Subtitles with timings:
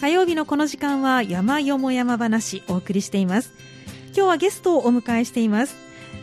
[0.00, 3.52] 火曜日のこの時間は山よも山話お送りしています。
[4.14, 5.74] 今日はゲストをお迎えしています。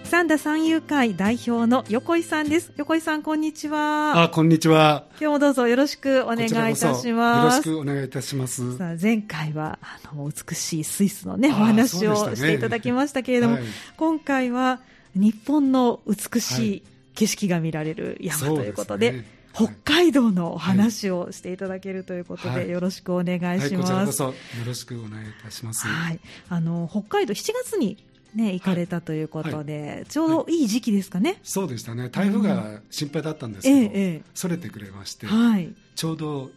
[0.06, 2.72] 三田三遊会代表の横井さんです。
[2.78, 4.24] 横井さんこんにちは。
[4.24, 5.04] あこんにちは。
[5.20, 7.10] 今日もどうぞよろしくお願いいたします。
[7.10, 8.78] よろしくお願いいたします。
[8.78, 14.80] さあ前回はあの美しいスイスのねお話をしていただきましたけれども、ねはい、今回は
[15.16, 16.84] 日本の美しい
[17.14, 23.74] 景色が見られる山ということで、はい北海道のお話をしていただけるということで、よろしくお願いします。
[23.74, 24.34] はい、こちらこそよ
[24.66, 25.88] ろしくお願いいたします。
[25.88, 27.98] はい、あの北海道7月に
[28.36, 29.90] ね、行かれたということで、はい。
[29.90, 36.52] はい、ちょうどいい時期ですかね、そうでしたね、台風が心配だったんですけど、うんええ、それてくれまして、はい、ちょうど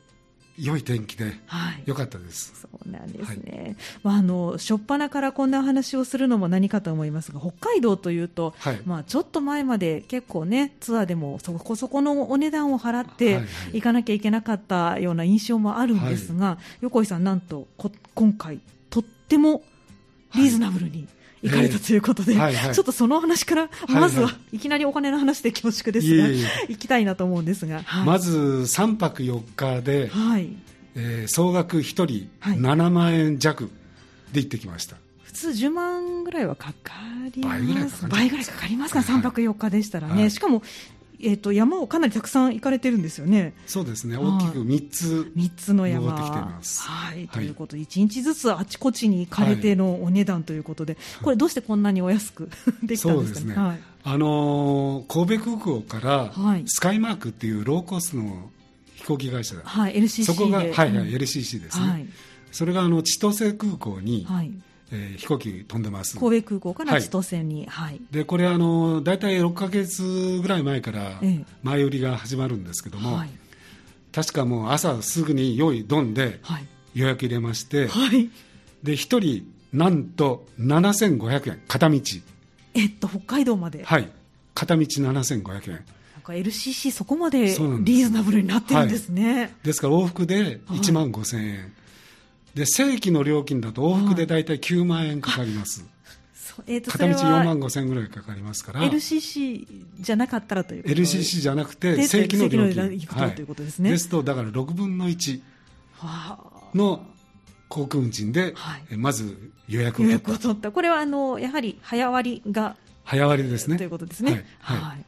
[0.59, 1.33] 良い天気で、
[1.87, 13.41] 良かったです、そうなんですね、はい、まあ、あの初っ端からこんな話をするのも何かと思いますが、北海道というと、はい、まあ、ちょっと前まで結構ね、ツアーでもそこそこのお値段を払って
[13.73, 17.69] 行かなきゃいけなかったような印象もあるんですが、はい、横井さん、なんと
[18.15, 19.63] 今回、とっても
[20.35, 21.07] リーズナブルに。
[21.43, 30.49] 行かれたということで、えーはいはい、ちょっとその話から、まずはいきなりお金の話で恐縮ですが、はいはい、行きたいなと思うんですが、はい、まず3泊4日で、はい。
[30.95, 33.71] えー、総額1人7万円弱
[34.33, 34.97] で行ってきました。
[35.23, 36.95] 普通10万ぐらいはかか
[37.33, 37.61] ります。
[37.61, 40.63] 倍ぐらいかかります倍ぐらいかかりますか、3泊4日でしたらね、しかも
[41.21, 43.53] えーと、山をかなりたくさん行かれてるんですよね。
[43.67, 46.13] そうですね、大きく3つ、3つの山。
[46.13, 52.49] はい、ということで、1日ずつあちこちに行かれてのお値段ということで、はい、これ、どうしてこんなにお安く
[52.83, 53.47] できたんですかね？
[53.47, 53.55] ね。
[53.55, 56.33] はい、あのー、神戸空港から
[56.67, 58.51] スカイマークっていうローコスの
[58.95, 61.89] 飛行機会社、はい、LCC そこが、はいはい、LCC ですね。
[61.89, 62.07] はい、
[62.53, 64.53] それがあの千歳空港に、はい
[64.93, 66.19] えー、飛行機飛んでます。
[66.19, 71.21] 神戸空港から千歳に、はい、はい、でこれあの大体6か月ぐらい前から
[71.63, 73.31] 前売りが始まるんですけども、はい、
[74.13, 76.41] 確かもう朝すぐに用意どんで
[76.95, 78.31] 予約入れまして、はい、
[78.83, 82.01] で1人なんと7500円片道。
[82.75, 83.85] えっと北海道まで。
[83.85, 84.09] はい。
[84.55, 85.85] 片道7500円。
[86.33, 91.73] LCC そこまでリーズナブルになってるんですね、はい、ですから往復で1万5000円、
[92.55, 95.85] で正規の料金だと往復で大体9万円かかります、
[96.67, 98.81] えー、と片道4万5千円ぐらいかかりますから。
[98.81, 99.67] LCC
[100.01, 103.07] じゃなかったらということ？LCC じゃなくて正規の料金。
[103.07, 103.91] はい、ということですね。
[103.91, 105.41] ですとだから6分の1
[106.75, 107.05] の
[107.69, 110.39] 航空運賃で、はい、まず予約を取った。
[110.39, 110.73] 取った。
[110.73, 113.77] これはあのやはり早割が早割ですね。
[113.77, 114.45] ということですね。
[114.61, 115.05] はい、はい。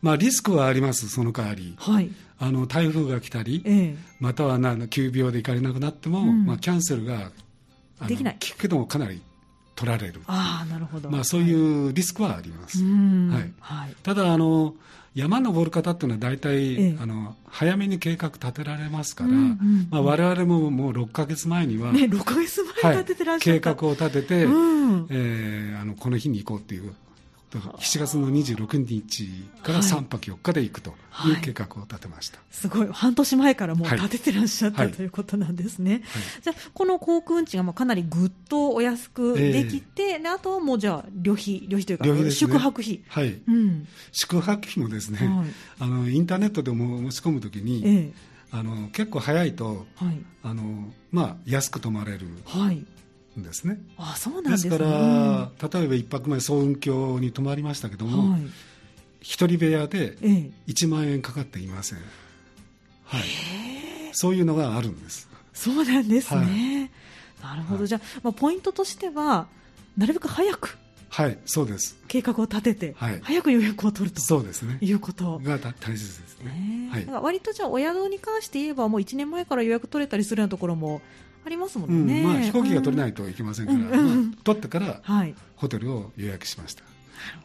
[0.00, 2.10] まあ、リスクはあります、その代わり、はい、
[2.40, 7.32] あの台風が来たり、ええ、またはな急病で行かれなくなっても、うん、まあ、キャンセルが
[8.06, 8.36] できない。
[8.38, 9.20] 聞くけどもかなり
[9.74, 10.20] 取られる。
[10.26, 13.52] あなるほど、まあ、そういうリスクはあります、はい。
[13.60, 14.74] はい、ただあの
[15.14, 26.94] 山登る方っていうのは大体、ええ、あの早めに計画立てられますから、うんうん、まあ、我々ももう6か月前には、ね、6か月前に立ててらっしゃる、はい、計画を立てて、うん、えー、あのこの日に行こうっていう
[27.50, 29.26] 7月の26日
[29.62, 30.90] から3泊4日で行くと
[31.26, 32.88] いう計画を立てました、はい、すごい。
[32.90, 36.02] 半年前からもう立ててらっしゃった、はい、ということなんですね、はい、
[36.42, 43.00] じゃあこの航空運賃がかなりぐっとお安くできて、えー、あとはもうじゃあ旅費旅費というか、ね、宿泊費。
[43.08, 45.20] はい、うん、宿泊費もですね、
[45.78, 48.12] あのインターネットでも申し込むときに、えー
[48.50, 50.62] あの結構早いと、はい、あの
[51.10, 52.28] まあ、安く泊まれる、
[53.40, 53.78] はい、ですね。
[53.96, 58.42] あそうなんです、ね、ですから例えば1泊前総運橋に泊まりましたけども、はい、
[59.20, 61.98] 一人部屋で1万円かかっていません、
[63.04, 63.22] はい、
[64.12, 65.28] そういうのがあるんです。
[65.52, 66.90] そうなんですね、
[67.40, 69.48] はい、なるほど、じゃあ、まあ、ポイントとしては
[69.96, 70.78] なるべく早く。
[71.10, 71.96] はいそうです。
[72.06, 74.20] 計画を立てて、はい、早く予約を取ると。
[74.20, 74.78] そうですね。
[74.80, 75.38] いうこと。
[75.42, 81.00] が大切ですね、はい、割とじゃあお宿に関して言えばもう1年前から予約取れたりするようなところも
[81.44, 84.30] ありますもんね、うん、まあ、飛行機が取れないといけませんから、うん。
[84.30, 85.02] まあ、取ってから
[85.56, 86.82] ホテルを予約しました、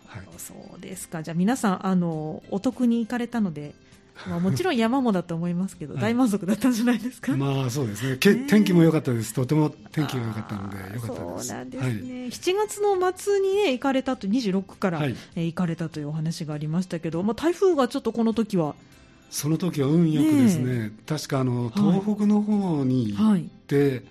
[0.07, 1.23] はい、そうですか。
[1.23, 3.73] じゃあ皆さんあのお得に行かれたので
[4.29, 7.35] まあ、もちろん山もだと思いますけど、大満足だったんじゃないですか？
[7.35, 8.17] まあそうですね。
[8.17, 9.33] け天気も良かったです。
[9.33, 11.47] とても天気が良かったので良かったです。
[11.47, 11.89] そうなんですね。
[11.89, 18.75] はい、7月の末にね行かれたと26から、はい、え行かれたというお話がありましたけど、まあ台風がちょっとこの時は
[19.33, 24.03] その時は運よくですね、ね確かあの東北の方に行って、はい、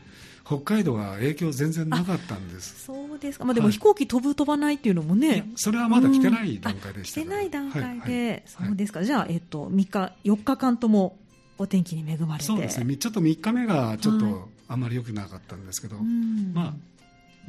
[0.45, 2.87] 北海道は影響全然なかったんです。
[2.87, 11.17] そうですか、まあ、でも飛行機飛ぶ、飛ばないっていうのもね、それはまだ来てない段階でした、来てない段階で、はい、そうですか、じゃあ、えっと、3日、4日間とも
[11.57, 12.47] お天気に恵まれて。
[12.47, 15.99] そうですね、ちょっと3日目がちょっとあんまり良くなかったんですけど、
[16.53, 16.75] まあ、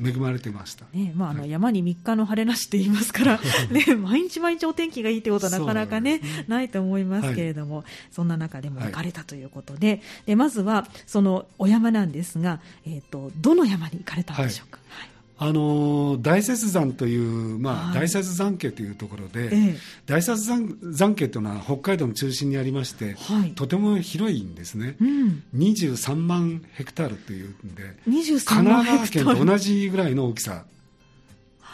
[0.02, 3.40] 恵まれてました、ねまあ、あの山に3日の晴れなしって言いますから、
[3.72, 6.46] ね、毎日毎日お天気がいいということはなかなかね、ね。
[6.48, 9.88] ないと思いますけれども、はい、そんな中でも行かれたということで。
[9.88, 14.80] はい、でまずはそのお山なんですが、えーと、どの山に行かれたんでしょうか？
[14.90, 15.13] はい
[15.46, 30.64] あの大雪山という、まあ、大雪山系というところで、ええ、大雪山山系というのは北海道の中心にありまして、はい、とても広いんですね、うん、23万ヘクタールというんで、神奈川県と同じぐらいの大きさ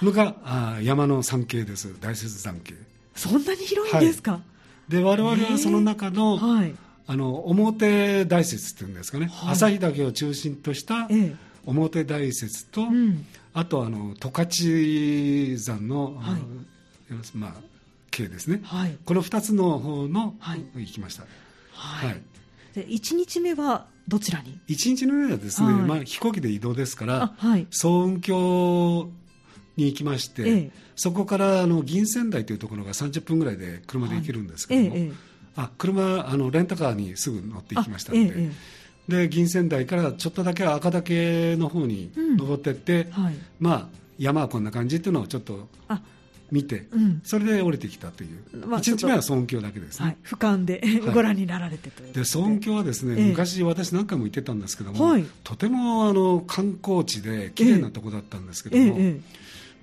[0.02, 2.74] のがあ山の山系です、大雪山系。
[3.16, 4.42] そんなに広いんですか、は
[4.90, 6.74] い、で我々はその中の、はい、
[7.06, 11.50] あの表大雪っていうんですかね、はい、旭岳を中心とした、ええ。
[11.66, 16.42] 表大雪と、うん、あとあの十勝山の、はい、
[17.36, 17.54] まあ
[18.12, 21.24] 系ですね、はい、この2つの方の、はい、行きました。
[21.74, 22.22] はい、
[22.74, 29.10] で1日目はどちらに ?1 日目はですね、まあ、飛行機で移動ですから、はい、層雲峡
[29.78, 35.12] に行きまして、ええ、そこからあの銀仙台というところが30分ぐらいで車で行けるんですけども、え、
[35.56, 38.52] あ車あのレンタカーにすぐ乗って行きましたので。
[39.10, 45.68] で銀仙台からちょっとだけ赤岳の方に登っていって、うんはい、まあ山はこんな感じっていうのをちょっと
[46.52, 50.82] 見て、うん、それで降りてきたという、まあ、1日目は尊京だけですね、はい、俯瞰で
[51.14, 52.24] ご覧になられてというで。
[52.26, 59.22] 尊京はですね、えー、昔私何回も行ってたんですけども、はい、とてもあの観光地で綺麗なとこだったんですけども、えーえー、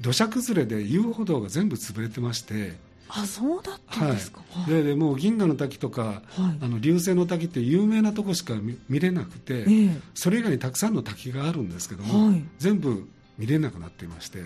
[0.00, 2.74] 土砂崩れで遊歩道が全部潰れてまして
[3.08, 6.22] あそうだったんですか、はい、ででもう銀河の滝とか、はい、
[6.60, 8.54] あの流星の滝って有名なとこしか
[8.88, 13.08] 見れなくて、えー、それ以外にたくさんの滝があるんですけども、はい、全部
[13.38, 14.42] 見れなくなっていまして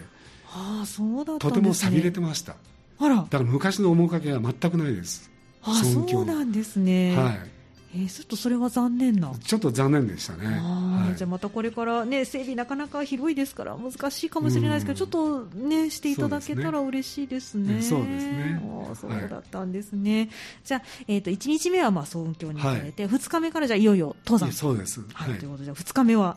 [0.53, 2.57] あそうだ、ね、とても寂れてました。
[2.99, 3.17] あら。
[3.17, 5.31] だから昔の面影は全くないです。
[5.63, 7.17] あそうなんですね。
[7.17, 7.60] はい
[7.93, 9.33] えー、ちょっとそれは残念な。
[9.43, 17.83] ちょっと残念でしたね、はい、じゃあまたこれからね整備なかなか広いですから難しいかもしれないですけど、ちょっとねしていただけたら嬉しいですね。
[17.83, 18.63] そうですね。
[18.95, 20.31] そうだったんですね、はい、
[20.65, 24.53] じゃあ、えーと、1日目はまあ総教に行かれて、はい、2日目からじゃいよいよ登山。
[24.53, 26.37] そうです、はい、ということで2日目は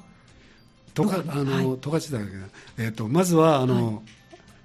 [0.94, 3.96] 十勝あの十勝だけえーと、まずはあの、はい、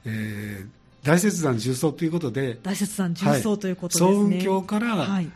[0.06, 5.30] えー大雪山重曹ということで大雪山重曹ということですね、総運峡から、はい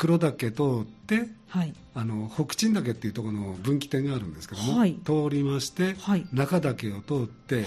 [0.00, 7.66] 黒岳通って、はい、あの北鎮岳っていうところの分岐点があるんですけども、はい、通りまして、はい、中岳を通って、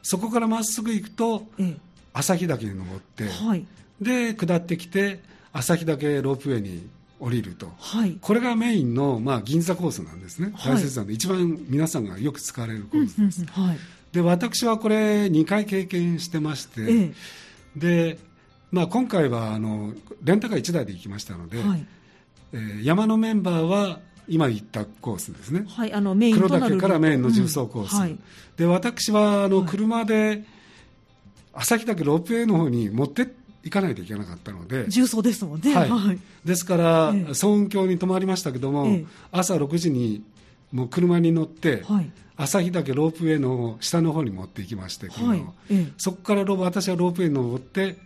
[0.00, 1.76] そこからまっすぐ行くと、ええ、
[2.12, 3.24] 旭岳に登って、
[4.00, 6.88] で下ってきて旭岳ロープウェイに
[7.18, 7.72] 降りると、
[8.20, 13.44] これがメインの、まあ、銀座コースなんですね、大雪山で一番皆さんがよく使われるコースです。
[14.12, 17.12] で私はこれ2回経験してまして、え
[17.76, 18.18] で
[18.72, 19.92] まあ、今回はあの
[20.24, 21.86] レンタカー1台で行きましたので、はい、
[22.54, 28.18] えー、山のメンバーは今言ったコースですね、はい、あのメイン黒岳からメインの重曹コース、うんはい、
[28.56, 30.44] で私はあの車で
[31.52, 33.28] 旭岳ロープウェイの方に持って
[33.62, 40.24] 行かないといけなかったので重曹ですもんね、はい、ですから、ええ、総運峡に泊まりましたけども、え、朝6時に
[40.72, 45.54] もう車に乗って、はい、旭岳ロープウェイの下の方に持って行きまして車を、
[45.98, 47.98] そこから私はロープウェイに乗って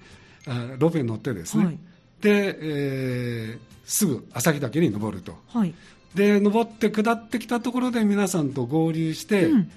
[0.78, 1.78] ロペに乗ってですね、はい、
[2.20, 5.74] で、えー、すぐ旭岳に登ると、はい、
[6.14, 9.70] で登って下ってきたところで皆さんと合流して、うん、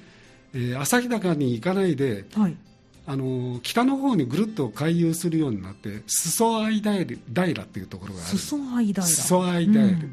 [0.53, 2.55] えー、旭岳に行かないで、はい、
[3.07, 8.37] あの北の方にぐるっと回遊するようになって裾合平平っていうところがある。
[8.37, 9.71] 裾合平裾合平,、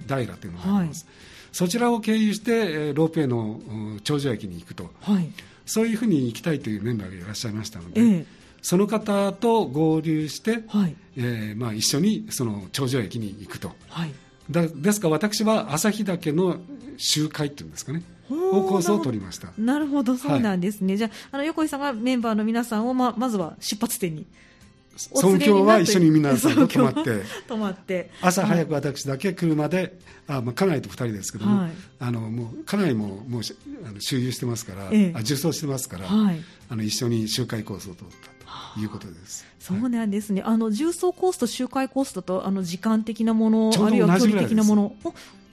[0.09, 1.07] 平っていうのがあります、
[1.53, 4.91] そちらを経由して、えー、ロープウェイの頂上駅に行くと、
[5.67, 14.13] そういうふうに行きたいというメンバーがいらっしゃいましたので、えーその方と合流して、はい、えー、まあ、一緒にその頂上駅に行くと、はい、
[14.51, 16.59] だですから私は旭岳の
[16.97, 18.03] 集会っていうんですかね。
[18.29, 19.53] をコースを取りました。
[19.57, 20.17] なるほど。
[20.17, 24.27] そうなんですね、はい、じゃああの横井さんがメンバーの皆さんをままずは出発点に
[24.97, 27.23] 尊教は一緒に皆さんと泊まって。
[27.47, 28.11] 泊まって。
[28.21, 33.43] 朝早く私だけ車で、あまあ、家内と2人ですけども、はい、あのもう家内ももう
[33.85, 38.29] あの周遊してますから、ええ、あ重装してますから、はい、あの一緒に周回コースを取った。
[38.29, 38.36] と
[38.79, 39.45] いうことです。
[39.59, 40.43] そうなんですね。
[40.45, 44.97] あの重曹コースと周回コースだとあの時間的なものあるいは距離的なもの。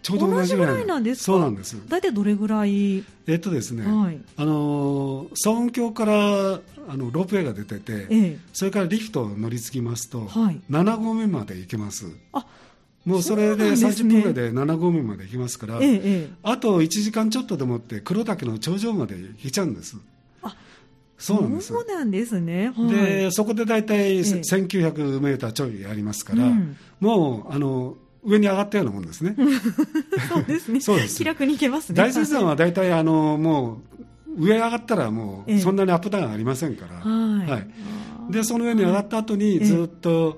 [0.04, 1.78] ちょうど同じぐらいなんですそうなんです。
[1.88, 3.06] 大体どれぐらい？
[3.26, 12.08] えっとですね、はい、あの総運峡からあのロープウェイが出てて、ええ、それからリフトを乗り継ぎますと、はい、7合目まで行けます。
[12.34, 12.46] あ
[13.06, 19.96] もうそれで30分ぐらいで7合目まで行きますから、ええ、あと1時間ちょっとでもって黒岳の頂上まで行けちゃうんです。
[21.24, 29.36] あそうなんですそうなんですね、はい、でそこで大体1900メーターちょいありますから、うん、もうあの上に上がったようなもんですね。
[30.30, 30.80] そうですね。
[30.82, 31.18] そうです。
[31.18, 31.96] 気楽に行けますね。
[31.98, 33.82] 大雪山は大体あのも
[34.38, 37.68] う上上がったらもうそんなにアップダウンありませんから、はい、はい、
[38.32, 40.38] でその上に上がった後にずっと、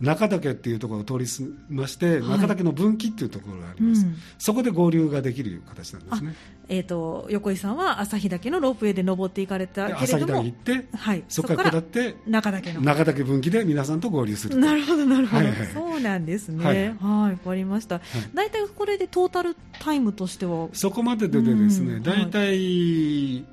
[0.00, 1.26] 中岳っていうところを通り
[1.68, 6.34] まして、中岳の分岐っていうところがあります、うん、そこで合流ができる形なんですね。
[6.70, 16.94] えーと、横井さんは旭岳のロープウェイで登っていかれたけれども旭岳行って、はい、そこから下って中岳の中岳分岐で皆さんと合流するなるほどなるほど、はいはい、そうなんですね。
[17.00, 17.32] はい。
[17.32, 18.02] わ、かりました、
[18.34, 20.68] 大体これでトータルタイムとしては？
[20.74, 23.44] そこまででですね、大体、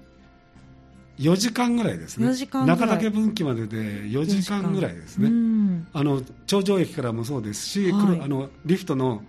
[1.20, 2.28] 4時間ぐらいですね。
[2.66, 5.30] 中岳分岐までで4時間ぐらいですね、
[5.94, 9.24] あの頂上駅からもそうですし、はい、あのリフトの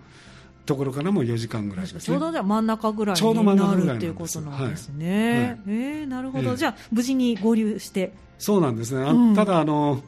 [0.65, 5.31] ところからも4時間ぐらいです、ね、ちょうどじゃ真ん中ぐらいになるっていうことなんですね。
[5.31, 8.11] はいはい、えー、なるほど、えー、じゃあ無事に合流して。
[8.37, 10.03] そうなんですね、うん、ただあの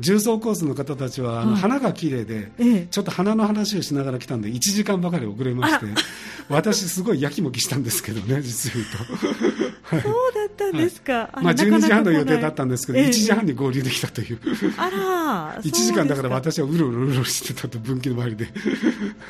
[0.00, 5.86] 重曹コースの方たちはあの、花が綺麗で、ええ、ちょっと花の話をしながら来たんで1時間ばかり遅れまして
[6.48, 9.34] 私すごいやきもきしたんですけどね実言うと、は
[9.68, 14.38] い、そうだったんですか、はい、まあ、12時半の予定だったんですけど、え、1時半に合流できたという。
[14.76, 14.90] あ
[15.56, 18.48] ら 1時間だから私はうろうろうろしてたと分岐の周りで。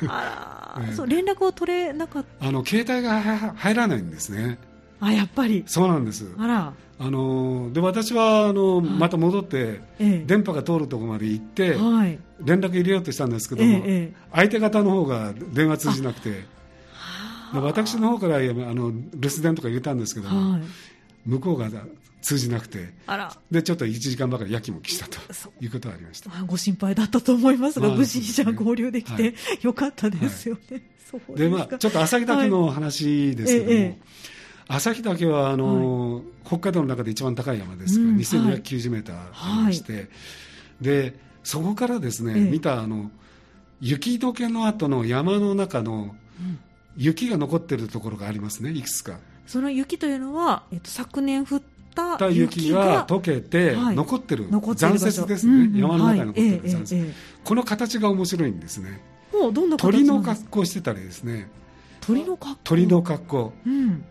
[0.07, 2.47] あら、 そう連絡を取れなかった。
[2.47, 3.21] あの携帯が
[3.55, 4.59] 入らないんですね。
[4.99, 5.63] あやっぱり。
[5.65, 6.25] そうなんです。
[6.37, 6.73] あら。
[7.03, 13.83] あので私はあの、また戻って、電波が通るところまで行って、はい、連絡入れようとしたんですけども、
[14.31, 16.45] 相手方の方が電話通じなくてで
[17.59, 20.61] 私の方からあの留守電とか入れたんですけども、はい、
[21.25, 21.69] 向こうが
[22.21, 22.93] 通じなくて
[23.49, 25.17] でちょっと1時間ばかりやきもきしたと
[25.59, 26.29] いうことがありました。
[26.45, 30.83] ご心配だったと思いますが、まあ、無事にじゃ合流できて、はい、よかったですよね。
[31.35, 33.97] でまあ、ちょっと朝日岳の話ですけども、ええ
[34.71, 40.07] 旭岳はあの、はい、北海道の中で一番高い山ですから、うん、2290メーターありまして、はい、
[40.81, 43.11] でそこからですね、ええ、見たあの
[43.81, 46.15] 雪解けの後の山の中の
[46.97, 49.19] 雪が残っているところがありますねいくつか。
[49.47, 51.61] その雪というのは、えっと、昨年降っ
[51.93, 56.69] た雪が溶けて残ってる、はい、残雪ですね、うんうん、山の中に残ってる。
[56.69, 59.01] 残雪、はいえ、この形が面白いんですね。
[59.77, 61.49] 鳥の格好してたりですね。
[62.01, 62.59] 鳥の格好？
[62.63, 64.03] 鳥の格好、うん、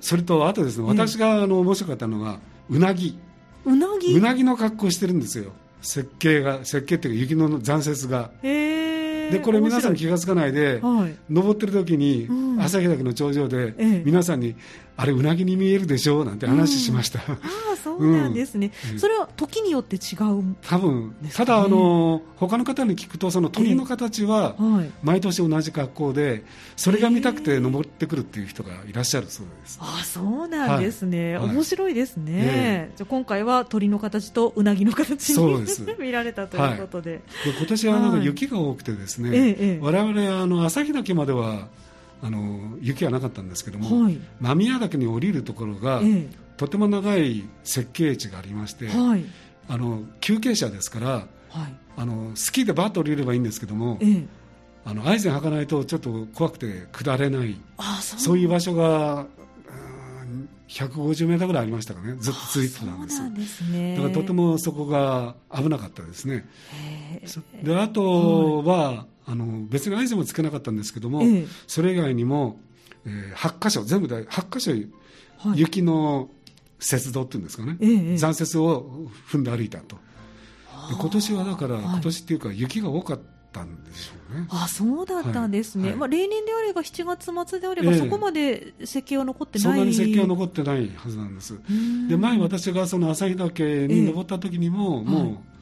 [0.00, 3.18] それとあとですね、私があの面白かったのはうなぎ。
[3.64, 4.16] うなぎ？
[4.16, 5.52] うなぎの格好してるんですよ。
[5.82, 8.30] 設計が設計っていうか雪の残雪が
[9.30, 12.28] でこれ皆さん気が付かないで、はい、登ってる時に、
[12.58, 14.56] 旭岳の頂上で、皆さんに
[14.96, 16.24] あれうなぎに見えるでしょ？
[16.24, 17.38] なんて話しました、うん、あ
[17.72, 24.54] あそうなんですね、うん、それは時によって違う多分、ね、ただあの他の方に聞くとその鳥の形は
[25.02, 26.44] 毎年同じ格好で
[26.76, 29.78] それが見たくて登ってくるっていう人がいらっしゃるそうです。
[29.80, 35.66] あそうなんですね、はい、面白いですね、じゃ今回は鳥の形とうなぎの形に
[35.98, 37.10] 見られたということで。
[37.10, 41.68] はい、で今年はなんか雪が多くてですね、ええ、我々あの旭岳までは
[42.24, 49.24] あの雪はなかったんですけども、はい、間宮岳に降りるところが、ええ、とても長い設計地がありまして、はい、
[49.68, 51.26] あの休憩車ですから、はい、
[51.98, 54.24] あのスキーでバッと降りればいいんですけども、え、
[54.86, 57.60] あのアイゼン履かないとちょっと怖くて下れない。
[58.00, 59.26] そういう場所が
[60.68, 62.16] 150メートルぐらいありましたかね。
[62.18, 63.34] ずっと続いてたんです。
[63.34, 66.48] ですね、だからとてもそこが危なかったですね。
[67.62, 72.58] であとは、あの別に合図もつけなかったんですけども、えー、それ以外にも、
[73.06, 74.72] えー、8箇所全部で8箇所、
[75.54, 76.28] 雪の
[76.80, 79.96] 雪道っていうんですかね、えー、残雪を踏んで歩いたと。
[80.88, 84.46] で今年はだから、今年っていうか雪が多かったんでしょうね。
[84.50, 89.62] あそうだったんですね、はい、まあ、例年であれば7月末であれば、そこまで石器は残ってない。
[89.62, 91.58] そんなに石器は残ってないはずなんです。
[92.08, 95.54] で前私がその旭岳に登った時にも、もう、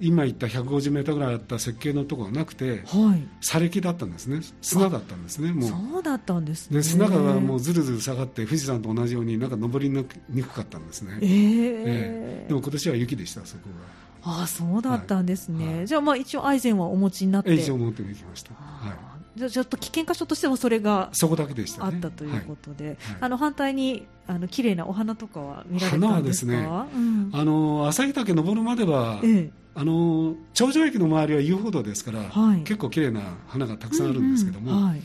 [0.00, 4.40] 今言った150メートルぐらいあった設計のところがなくて、はい、砂礫だったんですね。
[4.60, 5.68] 砂だったんですねもう。
[5.68, 6.78] そうだったんですね。
[6.78, 17.54] で砂がもうずるずる下がって富士山と同じようになんか登りにくかったんですね、えー、えー、でも今年は雪でしたそこがああそうだったんですね、はい、じゃあまあ一応アイゼンはお持ちになって。
[17.54, 18.92] 一応持ってきました、は
[19.36, 19.38] い。
[19.38, 22.94] じゃちょっと危険箇所としてもそれがそこだけでした、あったということで、はい。
[22.94, 26.52] はい、あの反対にあの綺麗なお花とかは見られたんですか？
[26.52, 34.84] 花はですね、うん、あの旭岳登るまでは、ええ、あの頂上駅の周りは遊歩道ですから、はい、結構綺麗な花がたくさんあるんですけども、うんうん。
[34.84, 35.02] はい、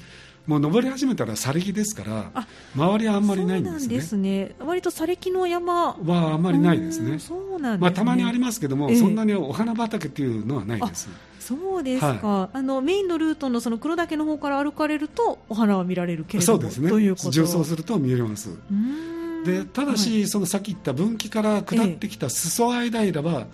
[0.50, 2.04] もう登り始めたらされ木ですか
[2.34, 3.96] ら周りはあんまりないんですね。
[3.96, 4.56] ですね。
[4.60, 5.94] 割とされ木の山。
[5.94, 7.20] はあんまりないですね。
[7.20, 11.08] そうなん、ね、まあ、たまにありますけども、ええ、そんなにお花畑っていうのはないです
[11.40, 16.90] そうですか、はい、あのメインのルートのその黒岳の方から歩かれるとお花は見られるけれどもそうですね。
[16.90, 17.30] ということ。
[17.30, 18.50] 重走すると見えます。
[18.50, 19.44] うん。
[19.44, 23.46] でただし、はい、そのさっき言った分岐から下ってきた裾間平は、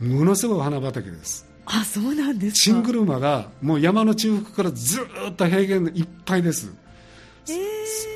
[0.00, 1.49] ものすごい花畑です。
[1.72, 5.00] あそうなんです新車がもう山の中腹からず
[5.30, 6.72] っと平原いっぱいです。
[7.48, 7.56] えー、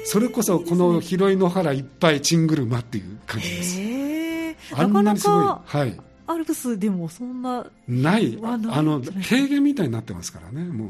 [0.05, 5.45] それこそこの広い野原いっぱいチングルマっていう感じです、えー、あんなにすごい。
[5.65, 6.01] はい。
[6.27, 8.39] アルプスでもそんなない。
[8.43, 10.65] あの平原みたいになってますからね。
[10.65, 10.89] もう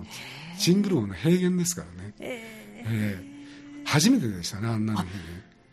[0.59, 2.15] チングルマの平原ですからね。
[2.21, 5.01] えー、えー、初めてでしたねあんなに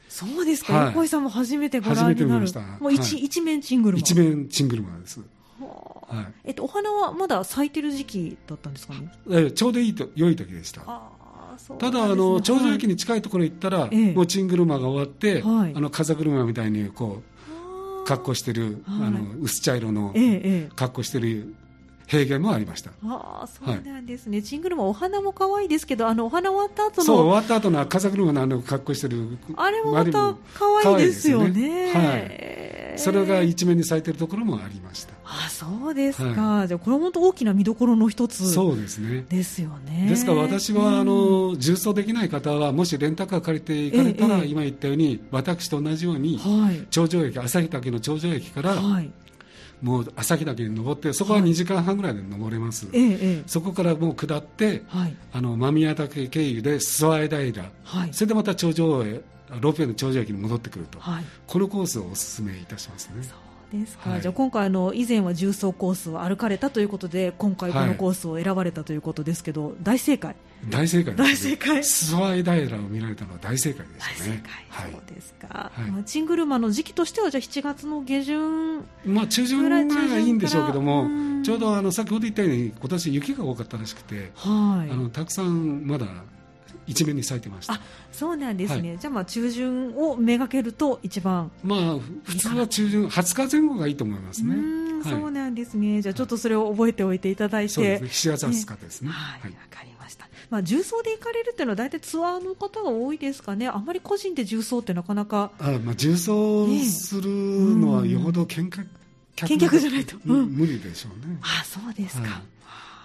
[0.09, 2.47] そうですか、はい、横井さんも初めてご覧になる。
[2.81, 3.99] もう一、はい、一面チングルマ。
[3.99, 5.21] 一面チングルマです
[5.67, 10.81] はい、えっと、お花はまだ咲いてる時期だったんですかね、えー、ちょうどいいと良い時でした。
[11.77, 17.21] ただ、あの頂上駅に近いところに行ったら、もうチン車が終わって、はい、あの風車みたいにこ
[18.03, 20.13] う格好してる、あの薄茶色の
[20.75, 21.53] 格好してる
[22.07, 22.91] 平原もありました。
[23.05, 24.37] ああ、そうなんですね。
[24.37, 27.05] はい、チングルマお花も可愛いですけど、あのお花終わった後の。
[27.05, 29.37] そう、終わった後の風車のあの格好してる。
[29.55, 31.93] あれもまた可愛いですよね。
[31.93, 32.99] はい。
[32.99, 35.10] それが一面に咲いてるところもありました。
[35.31, 36.41] あ、そうですか。
[36.41, 38.51] はい、じゃ、これ本当大きな見どころの一つ。
[38.51, 39.25] そうですね。
[39.29, 40.07] ですよね。
[40.09, 46.37] ですから、私は、あの、重装できない方は、もしレンタカー借りて行かれたら、ええ、今言ったように、私と同じように。
[46.37, 48.75] はい、頂上駅、旭岳の頂上駅から。
[48.75, 49.09] はい
[49.81, 59.21] もう旭岳に登ってそこは2時間半ぐらいで登れます、はい、そこからもう下って、はい、あの間宮岳経由で諏訪江平、はい、それでまた頂上へ
[59.59, 60.99] ロープウェイの頂上駅に戻ってくると、
[61.45, 63.15] このコースをお勧めいたしますね。
[63.71, 70.35] ですか、はい、じゃあ今回あの以前は重走コースを歩かれたということで今回このコースを選ばれたということですけど、はい、大正解。
[70.69, 71.77] 大正解大正解。
[71.79, 74.41] 諏訪井平を見られたのは大正解ですね。
[74.71, 81.07] 大正解、そうですか、はい、チングルマの時期としてはじゃあ7月の下旬まあ中旬ぐらいがいいんでしょうけども
[81.43, 86.05] ちょうどあの先ほど言ったように今年雪が多かったらしくて、はい、あのたくさんまだ
[86.91, 87.79] 一面に咲いてました。
[88.11, 91.49] そうなんですね、はい、じゃあまあ中旬をめがけると一番。
[91.63, 94.55] まあ普通は中旬20日前後がいいと思いますね。
[95.03, 96.01] そうなんですね。
[96.01, 99.09] じゃあちょっとそれを覚えておいていただいて、そうですね、7月20日ですね。
[99.09, 100.27] はいわ、かりました。
[100.49, 105.51] まあ、重曹で行かれるっていうのは大体ツアーの方が多いですかね、あまり個人で重曹ってなかなか。
[105.59, 108.87] あまあ、重曹するのはよほど見客、
[109.49, 111.37] 見客じゃないと、うん、無理でしょうね。
[111.41, 112.41] あそうですか、はい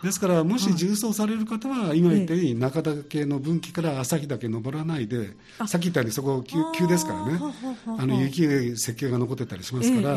[0.02, 5.30] ですからもし重走される方は今言ったように中岳の分岐から旭岳登らないで
[5.66, 7.40] さっき言ったようにそこ急急ですからね。
[7.98, 10.16] あの雪雪形が残ってたりしますから、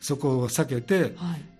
[0.00, 1.14] そこを避けて、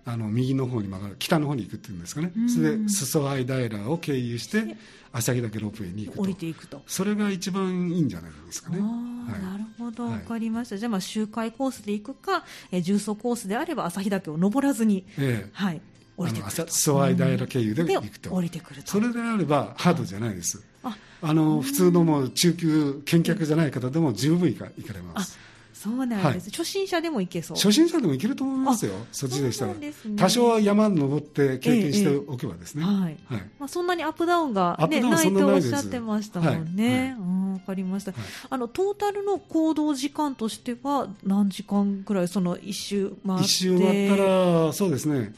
[0.05, 2.31] あの右の方に曲がる北の方に行くっていうんですかね。
[2.47, 4.77] それで裾合平を経由して
[5.13, 6.23] 旭岳ロープウェイに行くと。
[6.23, 6.81] 降りていくと。
[6.87, 8.79] それが一番いいんじゃないですかね。
[8.79, 15.49] なるほど、分かりました、じゃあまあ周回コースで行くか、えー、重走コースであれば旭岳を登らずに、ええ。
[15.53, 15.81] はい、
[16.17, 18.33] 降りてくる諏訪平経由で行くと。
[18.33, 18.91] 降りてくると。
[18.91, 25.37] それであればハードじゃないです、ああの普通のもう中級見客じゃない方でも十分行か行かれます。
[25.73, 27.57] そうなんです、はい、初心者でも行けそう。
[27.57, 28.93] 初心者でも行けると思いますよ。
[29.11, 33.15] そっちでしたら、ね、多少は山登って経験しておけばですね、ええ、はい、はい、
[33.59, 36.99] まあ、そんなにアップダウンが、ね、ないとおっしゃってましたもんね、はい。
[37.01, 38.13] はい、分かりました、
[38.49, 43.45] あのトータルの行動時間としては何時間ぐらいその一周回って？
[43.45, 45.33] 一周回ったらそうですね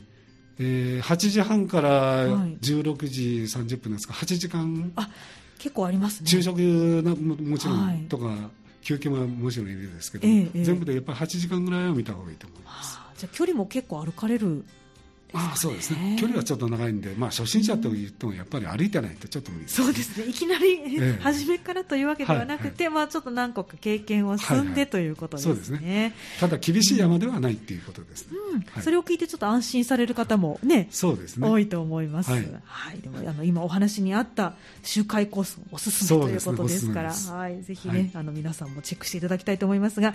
[0.59, 4.91] えー、8時半から16時30分ですか、はい、8時間。
[4.95, 5.09] あ
[5.59, 6.29] 結構ありますね。
[6.29, 8.37] 昼食ももちろんとか、はい、
[8.81, 14.65] 休憩ももちろんいるんですけど、えー、全部でやっぱり8時間ぐらいは見た方がいいと思います、じゃあ距離も結構歩かれる
[15.33, 16.15] あそうですね。
[16.19, 20.25] 距離はちょっと長いんで、まあ、初心者といってもやっぱり歩いてないとちょっと無理です、ね、そうですね。
[20.27, 25.53] いきなり、ええ、初めからというわけではなくて、はいはい、まあ、ちょっと何個か経験を積んで、ということですね。
[25.53, 26.13] そうですね。
[26.39, 28.61] ただ厳しい山ではないっていうことですね、うん。
[28.61, 31.47] はい、それを聞いてちょっと安心される方もねそうですね。
[31.47, 40.13] 多いと思います、はい、はい、でもあの今お話にあった周回コースおすすめということですから、ね、はい、ぜひね、あの皆さんもチェックしていただきたいと思いますが、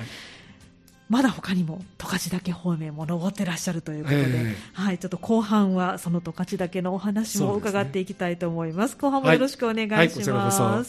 [1.08, 8.92] まだ他にも十勝岳方面も登ってらっしゃるということで、えー、はい、ちょっと後半はその十勝岳のお話も伺っていきたいと思います。
[8.92, 10.62] すね、後半もよろしくお願いします。
[10.62, 10.72] はい。
[10.76, 10.86] はい、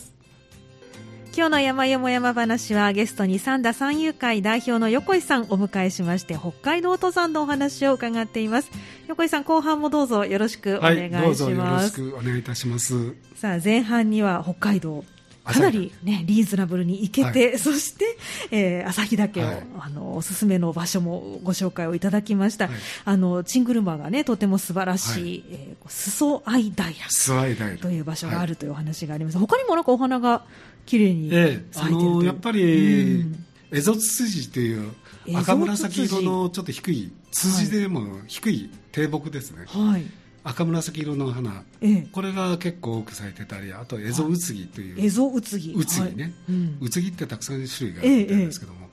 [1.36, 8.72] 今日の山よも山話はゲストに三田三遊会代表の横井さんをお迎えしまして北海道登山のお話を伺っています。
[9.08, 13.14] 横井さん後半もどうぞよろしくお願いします、はい、どうぞよろしくお願いいたします。
[13.36, 15.04] さあ前半には北海道
[15.44, 18.18] かなり、ね、リーズナブルに行けて、はい、そして、
[18.52, 22.76] えー、旭岳を、はい、あのおすすめの場所もご紹介をいただきました、はい、
[23.06, 27.78] あのチングルマが、ね、とても素晴らしい、はい、えー、裾愛平。
[27.78, 30.44] という場所があるというお話があります、はい、他にもなんかお花が
[30.86, 33.26] 綺麗に咲いてるえー、あのやっぱり、
[33.72, 34.92] エゾツツジという
[35.36, 39.66] 赤紫色のちょっと低い、ツジでも低い低木ですね。
[39.68, 45.06] はい赤紫色の花、ええ、これが結構多く咲いてたりあとエゾウツギという。
[45.06, 45.74] エゾウツギ。
[45.74, 46.34] ウツギね、はい。
[46.50, 48.90] うん、ウツギってたくさん種類があるんですけども、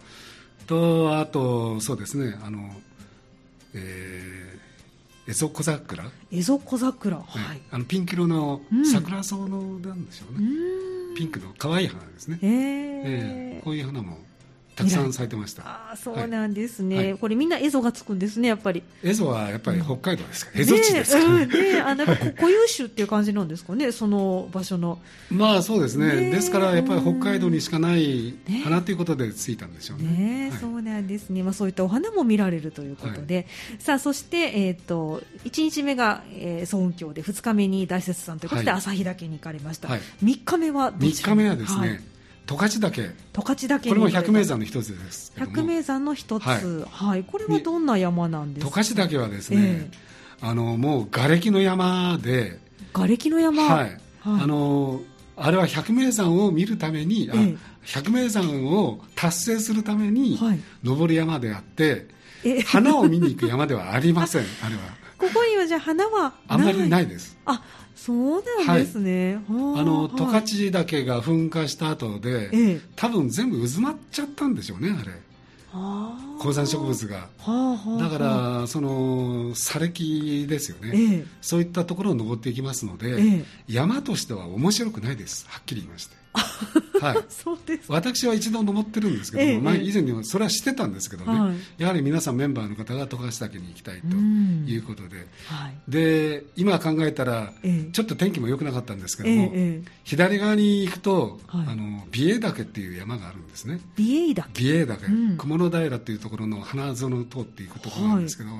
[0.62, 2.38] え、とあとそうですね。
[2.44, 2.70] あの、
[3.74, 6.10] えー、エゾコザクラ。
[6.30, 11.14] エゾコザクラ、はい、あのピンク色の桜草のなんでしょうね、うん。
[11.16, 14.18] ピンクの可愛い花ですね、えー、えー、こういう花も
[14.76, 15.62] たくさん咲いてました。
[15.92, 18.82] あそうなんですね、はい、これみんな蝦夷がつくんですねやっぱり。
[19.02, 24.98] 蝦夷はやっぱり北海道ですから、蝦夷地ですからね、ねあなんか固有種っていう感じなんですかねその場所の。
[25.30, 30.10] まあそうですね、ね、ですからやっぱり北海道にしかない花ということでついたんでしょうね。
[30.10, 33.46] ね、はい、そうなんですね、まあ、そういったお花も見られるということで、はい、
[33.78, 42.00] さあそして、えーと、1日目が、えー、総雲峡で2日目に大雪山ということで、旭岳に行かれました、はい、3日目は3日目はですね、
[42.50, 43.14] 十勝岳。
[43.32, 46.60] 十勝岳これも百名山の一つです百名山の一つ、はい、
[46.90, 48.82] はい、これはどんな山なんですか？
[48.82, 52.58] 十勝岳はですね、えー、あのもう瓦礫の山で。
[52.92, 53.62] 瓦礫の山。
[53.62, 55.00] はい、はい、あの
[55.36, 60.38] あれは百名山を見るために、えー、百名山を達成するために
[60.82, 62.08] 登る山であって、
[62.44, 64.80] えー、花を見に行く山ではありませんあれは
[65.20, 67.06] ここにはじゃあ花はあんまりない。
[67.06, 67.36] です。
[67.44, 67.62] あ
[67.94, 75.12] そうなんですね、はい、あの十勝岳が噴火した後で、ええ、多分全部渦まっちゃったんでしょうねあれ。
[76.42, 77.28] 高山植物が、
[77.98, 85.46] だからその砂礫ですよね、ええ、そういったところを登っていきますので、え、山としては面白くないです。
[85.48, 99.52] はっきり言いましてはい、 そうです私は一度登ってるんですけども、ええ、まあ、以前にもそれは知ってたんですけどね、はい、やはり皆さんメンバーの方が十勝岳に行きたいということで、はい、で今考えたら、え、ちょっと天気も良くなかったんですけども、
[100.04, 103.80] 左側に行くと、はい、あの美瑛岳っていう山があるんですね。
[103.96, 104.62] 美瑛岳。
[104.62, 108.50] 美瑛岳、うん、雲の平っていうところの花園を通っていくところなんですけど、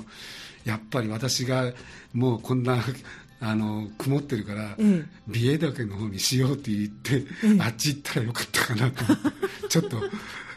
[0.65, 1.73] やっぱり私が
[2.13, 2.83] もうこんな
[3.40, 4.76] あの曇ってるから、
[5.26, 7.24] 美瑛岳の方にしようって言って、
[7.62, 9.05] あっち行ったらよかったかなと。
[9.68, 10.00] ちょっと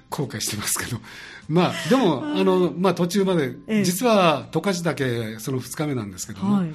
[0.09, 0.99] 後悔してますけど、
[1.47, 6.73] まあ、でも、あのまあ、途中まで、実は十勝岳その2日目なんですけども、はい、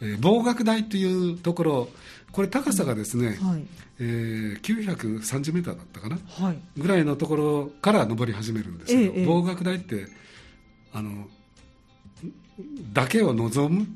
[0.00, 1.88] えー、望岳台というところ
[2.32, 3.66] これ高さがですね、はい、
[4.00, 10.06] えー、930メーターだったかな、はい、ぐらいのところから登り始めるんですけど、ええ、望岳台って
[10.92, 11.28] あの
[12.92, 13.86] だけを望む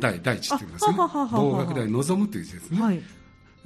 [0.00, 3.00] 大大地っていうんですね望岳大望むという字ですね、はい、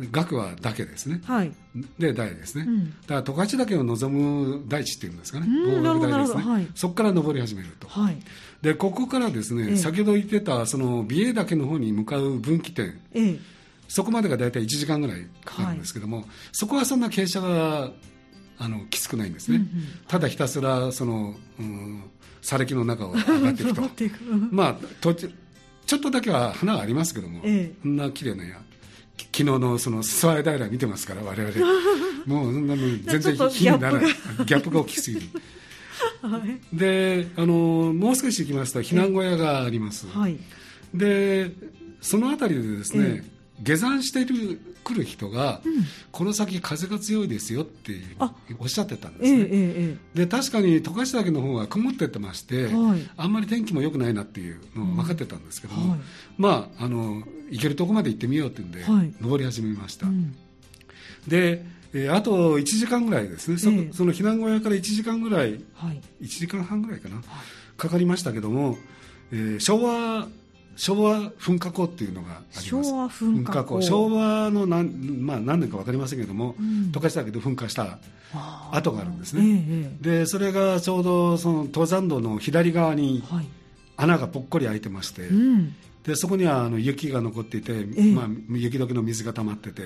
[0.01, 1.53] 学はだけですね、はい、
[1.99, 5.47] で大ですね、うん、だから十勝岳を望む大地っていうんですかね。
[5.47, 8.19] 望岳大ですね、はい、そこから登り始めると、はい、
[8.63, 13.39] でここからですね、ええ、先ほど言ってたその美瑛岳の方に向かう分岐点、ええ、
[13.89, 17.93] そこまでが大体1時間ぐらいかかるんですけども、そこはそんな傾斜が
[18.59, 19.69] あのきつくないんですね、うんうん、
[20.09, 22.03] ただひたすらその、うん、
[22.43, 24.27] 砂礫の中を上がっていくと。
[24.51, 25.33] まあ途中
[25.87, 28.59] ちょっとだけは花がありますけども、ええ、こんな綺麗なや
[29.17, 31.55] 昨日のその諏訪平見てますから我々。
[32.27, 34.13] もうそんなの全然火にならない。
[34.47, 35.27] ギャップが大きすぎる。
[36.23, 40.39] はい、であのもう少し行きますと避難小屋があります、はい、
[40.95, 41.51] で
[42.01, 43.25] その辺りでですね、
[43.63, 45.73] 下山している来る人が、うん、
[46.13, 47.95] この先風が強いですよって
[48.59, 49.49] おっしゃってたんですね、ええ
[50.15, 56.01] え、で確かに十勝岳の方は曇っててまして、はい、あんまり天気も良くないなっていうの分かってたんですけども、うんはい、
[56.37, 60.35] まああの行けるとこまで行ってみようっていうんで、はい、登り始めました、うん、
[61.27, 61.65] で
[61.97, 67.23] えー、あと1時間ぐらいですね、そその避難小屋から1時間ぐらい、はい、1時間半ぐらいかな、
[67.77, 68.77] かかりましたけども、
[69.31, 70.27] えー、昭和
[70.77, 72.65] 昭和噴火口っていうのがあります。
[72.65, 73.83] 昭和噴火口。
[73.83, 77.99] 昭和の何,、まあ、何年か分かりませんけども、うん、十勝岳で噴火した
[78.73, 83.23] 跡があるんですね、ええ、でそれがちょうどその登山道の左側に
[83.97, 85.31] 穴がぽっこり開いてまして、はい
[86.05, 89.83] でそこにはあの雪が残っていて、えまあ、雪解けの水が溜まってて、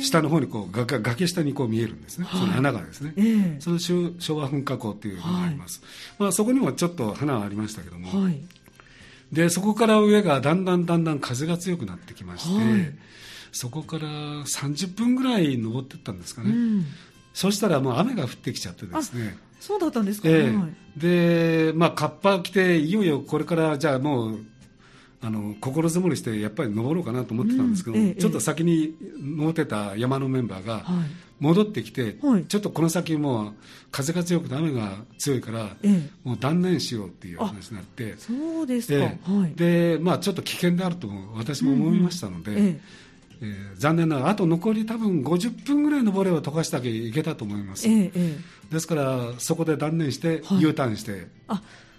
[0.00, 8.38] 下の方にこうが崖下にこう見えるんですね、はい、その穴がですね、その昭和噴火口っていうのがあります、はい、まあ、そこにもちょっと花はありましたけども、はい
[9.32, 12.92] でそこから上がだんだんだんだん風が強くなってきまして、はい、
[13.52, 16.86] そこから30分ぐらい登っていったんですかね、うん、
[17.34, 19.36] そしたらもう雨が降ってきちゃってですね。
[19.60, 24.38] そうだったんですか、えー、でまあカッパ着ていよいよこれからじゃあもう
[25.22, 30.84] あの心づもりしてやっぱり登ろうかなと思ってたんですけど、うんええ、ちょっと先に登ってた山のメンバーが
[31.40, 33.54] 戻ってきて、はい、ちょっとこの先もう
[33.90, 42.80] 風が強くて雨が強いから、え、もう断念しようっていう話になってそうですか、はい、でまあ、ちょっと危険であると私も思いましたので、うんうん。
[43.42, 48.38] えー、残念ながらあと残り多分50分ぐらい登れば溶かしだけ行けたと思います、ええ、
[48.70, 51.28] ですからそこで断念して U ターンして、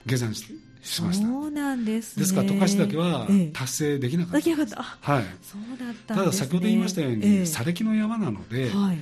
[0.07, 1.27] 下山してしました。
[1.27, 8.97] そうなんです、ね、ですから十勝岳は達成できなかった、ええ、はい、そうだった、ね、ただ先ほど言いましたように、え、砂礫の山なので、はい、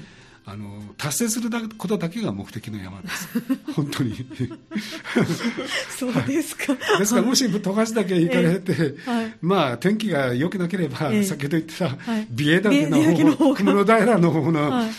[0.47, 3.29] あの達成することだけが目的の山です。
[3.73, 4.13] 本当に。
[5.97, 6.75] そうですか。
[6.99, 14.91] ですからもし十勝岳行かれて、えーはい、まあ天気が良くなければ、えー、先ほど言ってた、はい、美瑛岳の方雲の平の方の、はい、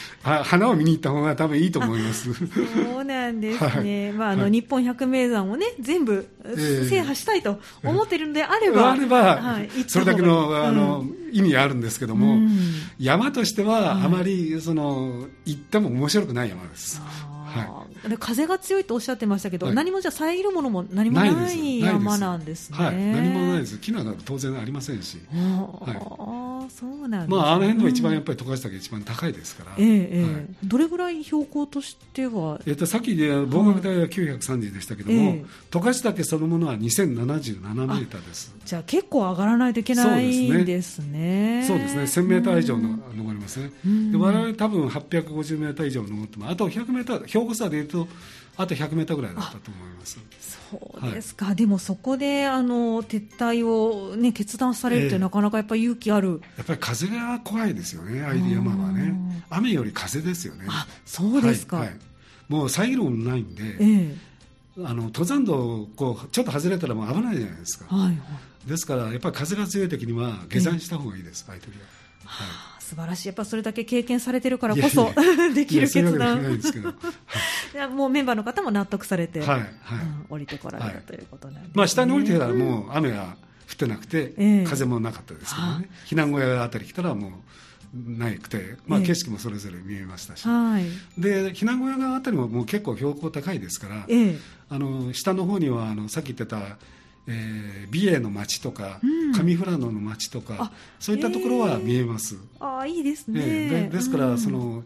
[0.42, 2.34] 花を見に行った方が多分いいと思います。
[2.34, 11.26] そうなんですね、まああの日本百名山をね全部制覇したいと思っているのであれば、あれば、それだけのあの、うん。
[11.36, 12.50] 意味あるんですけども、うん、
[12.98, 17.00] 山としてはあまりその行っても面白くない山です。
[17.58, 22.78] はい、で風が強いとおっしゃってましたけど、はい、何もじゃ遮るものも何もない山なんですね。
[22.78, 23.78] はい、何もないです。
[23.78, 25.18] 木なんか当然ありませんし。
[25.30, 29.72] はい、そうなん、ね、まああの辺では一番やっぱり十勝岳一番高いですから。
[29.78, 32.60] えー、えーはい、どれぐらい標高としては？
[32.66, 38.54] えっ、とさっきで防学台は930でしたけども、えー、十勝岳そのものは2077メーターです。
[38.64, 41.64] じゃあ結構上がらないといけないんですね。
[41.66, 42.02] そうですね。
[42.02, 43.70] 1000メーター以上の登りますね。
[44.10, 48.08] で我々多分850メーター以上登ってもあと100メーター標高差でいうと
[48.56, 50.18] あと100メーターぐらいだったと思います。
[50.70, 56.40] そうですか、はい、でもそこであの撤退を、ね、決断されるって、なかなかやっぱり勇気ある。
[56.56, 59.14] やっぱり風が怖いですよね、アイリ山はね、
[59.50, 60.64] 雨より風ですよね。
[60.68, 61.96] あそうですか、はいはい、
[62.48, 68.12] もう遮るものないんで、えー、あの登山道こうちょっと外れたらもう危ないじゃないですか、はいは
[68.66, 71.84] い、ですからやっぱり風が強い時には下山した方がいいです、えー、相手は。
[72.24, 72.76] はい。
[72.86, 75.12] 素晴らしい、やっぱそれだけ経験されてるからこそ
[75.54, 76.50] できる決断、いや
[77.88, 79.60] もうメンバーの方も納得されて、はいはい。
[79.60, 83.36] うん、降りてこられたということなんです、ね、まあ、下に降りてからもう雨が
[83.68, 87.30] 降ってなくて、えー、風もなかったですけどね、避難小屋あたり来たらもう。
[87.94, 96.76] なくて、まあ、景色もそれぞれ見えましたし、えー、で避難小屋があたりももう結構標高高いですから、えー、あの下の方にはあのさっき言ってた
[97.28, 104.84] えー、美瑛の町とか、うん、上富良野の町とかそういったところは見えます、えー、あいいですね、えー、でですから、うん、その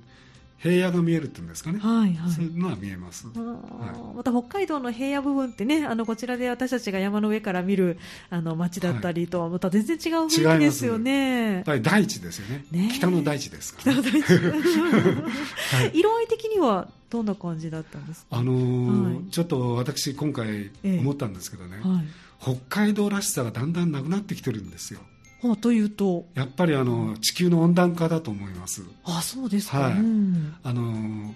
[0.62, 14.32] 平野が見えるっていうんですかね、はいはい、そういうのは見えます、はい、また北海道の平野部分ってねあのこちらで私たちが山の上から見るあの町だったりとはまた全然違う雰囲気ですよね、やっぱり大地ですよね、ね、北の大地ですから、ね、北の大地、
[15.76, 22.04] はい、色合い的にはどんな感じだったんですか、あのーはい、ちょっと私今回思ったんですけどね、ええはい。
[22.40, 25.00] 北海道らしさがだんだんなくなってきてるんですよ。
[25.42, 26.26] はあ、というと？
[26.34, 28.82] やっぱりあの地球の温暖化だと思います。
[29.04, 31.34] あそうですか、はい、うん、あの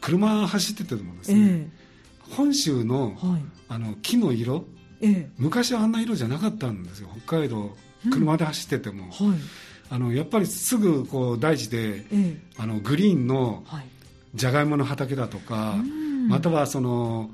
[0.00, 4.64] 車走っててもですね、えー、本州のはい、あの木の色、
[5.00, 7.08] えー、昔はあんな色じゃなかったんですよ。
[7.26, 7.76] 北海道
[8.10, 9.38] 車で走ってても、うんはい、
[9.90, 13.64] あのやっぱりすぐこう大地で、えー、あのグリーンの
[14.34, 15.74] じゃがいもの畑だとか、
[16.28, 17.30] またはその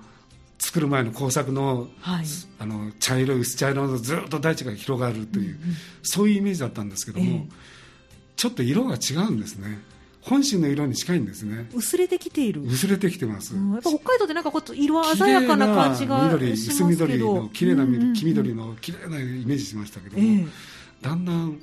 [0.76, 2.24] 作る前の工作のはい、
[2.58, 7.48] あの茶色い薄茶色のずっと大地が広がるという、うんうん、そういうイメージだったんですけども、えー、
[8.36, 9.78] ちょっと色が違うんですね。
[10.20, 11.70] 本州の色に近いんですね。
[11.72, 12.62] 薄れてきている。
[12.62, 20.48] 薄れてきてます、うん、やっぱ北海道ってなんかこう色鮮やかな感じが緑薄緑の綺麗な、黄緑の綺麗なイメージしましたけども、えー、
[21.00, 21.58] だんだん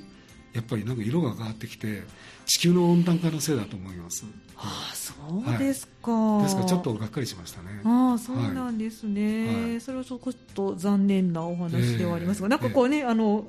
[0.54, 2.02] やっぱりなんか色が変わってきて
[2.46, 4.24] 地球の温暖化のせいだと思います。
[4.56, 5.12] ああそ
[5.54, 7.80] うですか、はい、ですからちょっとがっかりしましたね。
[7.84, 10.20] ああそうなんですね、はい、それはちょっ
[10.54, 13.44] と残念なお話ではありますが、えー、なんかこうね、えー、あの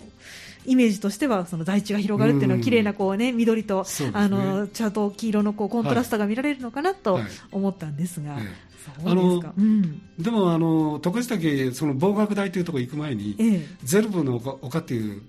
[0.66, 7.20] イメージとしてはその大地が広がるっていうのは綺麗なこうね緑と、ね、あの茶と黄色のこうコントラストが見られるのかなと
[7.52, 8.34] 思ったんですが。
[8.34, 8.44] はい
[9.04, 15.24] あの、うん、でもあの十勝岳その防学台というところ行く前に、ええ、ゼルブの丘っていう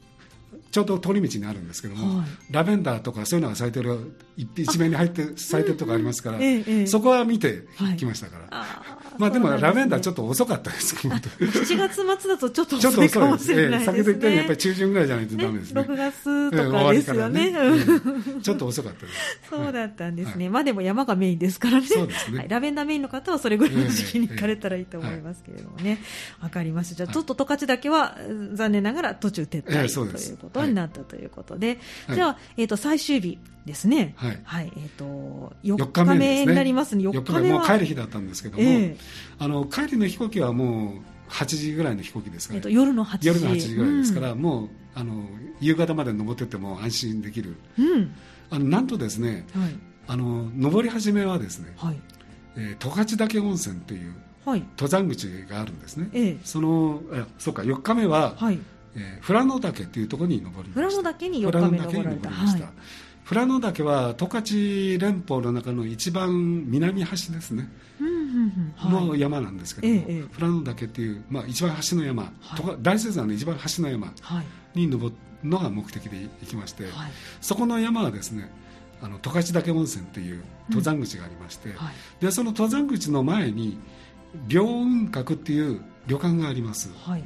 [0.77, 7.63] ちょうど通り道にあるんですけども、はい、ラベンダーとかそういうのが咲いてる一面に入って咲いてるとこありますから、ええ、そこは見て
[7.97, 8.69] きましたから、はい、
[9.17, 11.19] まあでも、ね、ラベンダーちょっと遅かったです7
[11.79, 13.97] 月末だとちょっと遅いかもしれないですね。
[13.97, 15.83] 先ほど言ったようにやっぱり中旬ぐらいじゃないとダメですね。
[15.83, 17.51] ね6月とかですよね。
[17.51, 17.59] ね、
[18.43, 19.19] ちょっと遅かったです。
[19.49, 21.87] そうだったんですね、はい、まあでも山がメインですからね。
[21.87, 25.99] そうですね、ラベンダーメインの方はそれぐらいの時期に行かれたらいいと思いますけれどもね
[26.43, 28.19] わ、かりましたじゃあちょっと十勝だけは
[28.53, 38.97] 残念ながら途中撤退、ということになったということで、はい、じゃあ、えーと、最終日ですね、はい、はい、えーと、4日目になりますね、4日目もう帰る日だったんですけども、えー、
[39.39, 43.29] あの帰りの飛行機はもう8時ぐらいの飛行機ですから、えーと、夜の8時。
[43.29, 45.25] 夜の8時ぐらいですから、うん、もうあの
[45.61, 48.15] 夕方まで登ってっても安心できる、うん、
[48.51, 49.71] あのなんとですね、はい、
[50.07, 51.97] あの登り始めはですね、はい。
[52.59, 54.15] えー、十勝岳温泉という
[54.47, 57.03] はい、登山口があるんですね、ええ、その
[57.37, 58.61] そうか4日目は、はい、
[58.97, 60.81] えー、富良野岳っていうところに登りました。
[60.81, 62.31] 富良野岳に4日目登られた。
[63.29, 67.69] 富良野岳は十勝連邦の中の一番南端ですね、
[68.89, 74.13] の山なんですけども、富良野岳っていう、まあ、一番端の山、はい、大雪山の一番端の山
[74.77, 76.93] に登るのが目的で行きまして、はい、
[77.41, 78.49] そこの山はですね
[79.03, 81.77] あの十勝岳温泉という登山口がありまして、うん。
[81.77, 83.79] はい、でその登山口の前に
[84.47, 87.25] 凌雲閣っていう旅館があります、はい、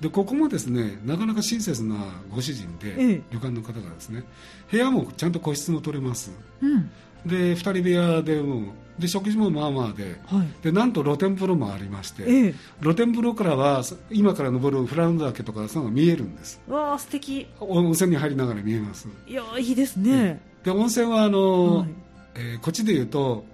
[0.00, 1.96] でここもですねなかなか親切な
[2.30, 4.22] ご主人で、ええ、旅館の方がですね
[4.70, 6.30] 部屋もちゃんと個室も取れます、
[6.60, 6.90] うん、
[7.26, 16.60] で2人部屋でもで食事もまあまあではい、でなんと露天風呂もありまして、ええ、露天風呂からは今から登るフランダ岳とかそういうのが見えるんです。
[16.66, 17.46] わあ素敵。
[17.60, 19.08] 温泉に入りながら見えます。
[19.28, 20.40] いやいいですね。
[20.64, 21.88] で温泉はあの、はい、
[22.34, 23.44] えー、こっちでいうと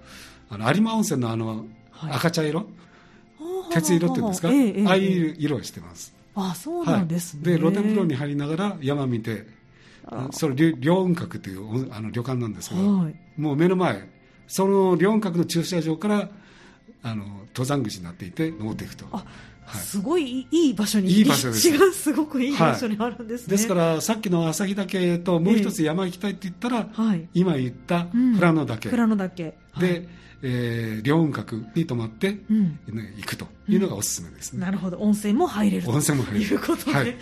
[0.49, 2.65] あの有馬温泉のあの、はい、赤茶色、
[3.71, 9.47] 鉄色っていうんですか、ええ、ああいう色をしてますあそうなんですね、で露天風呂に入りながら山見て
[10.31, 14.07] それ両雲閣というあの旅館なんですけど、はい、もう目の前
[14.47, 16.29] その両雲閣の駐車場から
[17.01, 19.05] あの登山口になっていて登っていくと。
[19.67, 21.77] はい、すごいいい場所にいい場所です。
[21.77, 23.43] がすごくいい場所にあるんです、ね。
[23.45, 29.43] はい、ですからさっきの朝日岳ともう一つ山行きたいって言ったら、えー、今言った富良野岳、富良野岳。
[29.43, 30.07] で、はい、
[30.41, 34.97] えー、両雲閣に泊まって、うん、行くというのがおすすめですね、うん、なるほど。
[34.99, 36.47] 温泉も入れる温泉も入れる。
[36.47, 37.05] ということで、はい。
[37.05, 37.15] はい。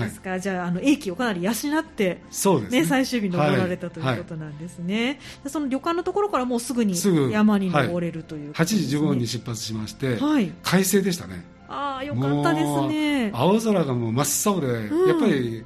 [0.00, 6.94] ですか、はい、じゃああの英気をかなり養ってそうですね、ね最終日登られたということなんですね、はい、その旅館のところからもうすぐに
[7.30, 11.44] 山に登れるという、ね、8時15分に出発しまして、はい、快晴でしたね。
[11.68, 13.30] ああよかったですね。
[13.32, 15.64] 青空がもう真っ青で、うん、やっぱり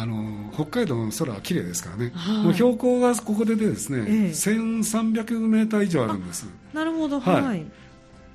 [0.00, 6.48] あの北海道の空は綺麗ですからね、はい、もう標高がここでですね、ええ、1300メーター以上あるんです。
[6.72, 7.20] なるほど。
[7.20, 7.64] はい、はい、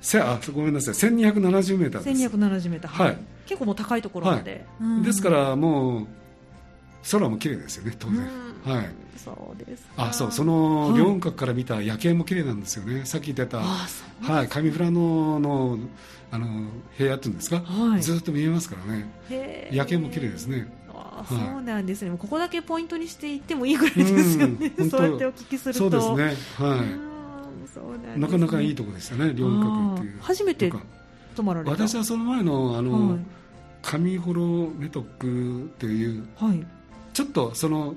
[0.00, 0.94] せあごめんなさい。
[0.94, 2.36] 1270メーターです。
[2.36, 3.04] 1270メーター。
[3.04, 3.18] はい。
[3.46, 6.06] 結構もう高いところまで、はい、ですからもう
[7.10, 8.28] 空も綺麗ですよね当然、
[8.64, 15.78] はい、そうですあそうその両雲閣から見た夜景も綺麗なんですよね、さっき言ってた、はい、上富良野の
[16.28, 16.46] あの
[16.98, 19.70] 部屋っていうんですか、はい、ずっと見えますからね。
[19.70, 20.66] 夜景も綺麗ですね
[21.18, 25.78] あそうなんですね、ここだけポイントにしていってもいいぐらいですよね、そうやってお聞きすると。
[25.78, 26.66] そうですね。
[26.66, 26.82] は
[28.16, 28.18] い。
[28.18, 29.32] なかなかいいところでしたね。
[29.34, 30.18] 両雲閣っていう。
[30.20, 30.72] 初めて
[31.34, 31.72] 泊まられた。
[31.72, 33.18] 私はその前のあの、はい。
[33.86, 36.66] 上幌メトックという、はい、
[37.12, 37.94] ちょっとその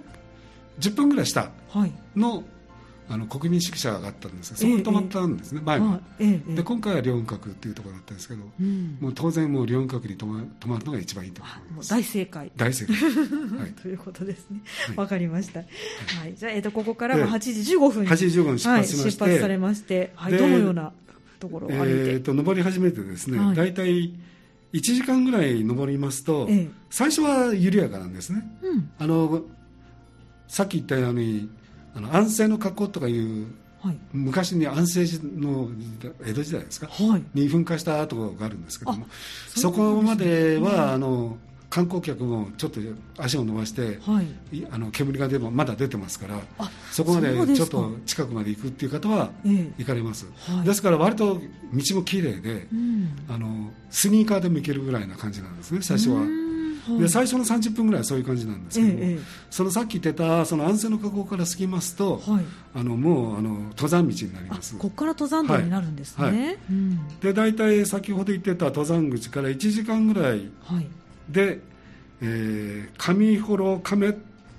[0.80, 1.94] 10分ぐらい下のはい、
[3.12, 11.42] あの国民宿舎があったんですがそこに泊まったんですね、え前は、ええ、で今回は両雲閣っていうところだったんですけど、うん、もう当然もう両雲閣に泊ま泊まるのが一番いいと。
[11.42, 12.52] 思います大正解。
[12.56, 12.96] 大正解、
[13.60, 14.62] はい、ということですね。
[14.96, 15.66] わ、かりました、は
[16.28, 20.94] い、じゃあ、えーと、ここからは8時15分に8時15分出発しまして、出発されまして、はい、どのような
[21.40, 24.14] ところを歩いて、えーと、登り始めてですね、大体
[24.74, 29.42] 1時間ぐらい登りますと、ええ、最初は緩やかなんですね、うん、あの
[30.48, 31.50] さっき言ったように
[31.96, 33.48] あの安政の格好とかいう、
[33.82, 35.70] はい、昔に安政の
[36.26, 39.08] 江戸時代ですか、はい、に噴火した跡があるんですけども
[39.56, 41.38] そ,、こまでは、あの
[41.70, 42.80] 観光客もちょっと
[43.18, 46.40] 足を伸ばして、はい、あの煙がでもまだ出てますから
[46.92, 49.30] そこまでちょっと近くまで行くっていう方は
[49.78, 56.24] 行かれます、えはい、ですから割と道も綺麗で、うん、あのスニーカーでも行けるぐらいな感じなんですね最初は。
[56.98, 64.76] で最初の30分ぐらいはそういう感じなんですけども、ええ、そのさっき言ってたその安全の河口から過ぎますと、はい、あのもうあの登山道になります。
[64.78, 66.38] ここから登山道になるんですね、はい。
[66.38, 70.50] はい、うん、で大体先ほど言ってた登山口から1時間ぐらい
[71.30, 71.60] で、はい、
[72.22, 74.16] えー、上幌亀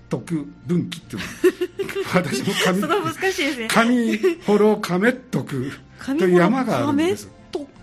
[0.08, 1.28] 徳分岐っていうの。
[2.14, 3.68] 私も上難しいですね。
[3.68, 5.72] 上幌亀徳
[6.18, 7.28] という山があるんです。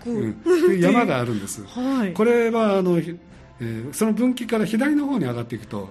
[0.06, 3.00] うん、山があるんです、はい、これはあの
[3.60, 5.90] えー、その分岐から左の方に上がっていくと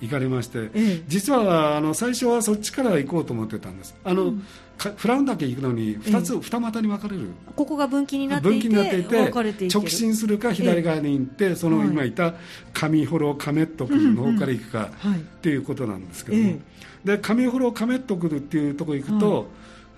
[0.00, 0.70] 行かれまして、
[1.08, 3.94] 実はあの最初はそっちから行こうと思ってたんです。
[4.04, 4.42] あの、うん、
[4.76, 7.28] フラウン岳行くのに2つ、え、二股に分かれる。
[7.54, 12.34] ここが分岐になっていてていて直進するか左側に行って、その今言った
[12.74, 16.58] 上幌亀徳の方から行くか、っていうことなんですけども、
[17.04, 19.44] で上幌亀徳っていうところ行くと、はい、